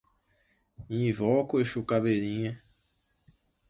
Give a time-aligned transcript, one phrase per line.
[0.89, 2.59] Invoca o exu caveirinha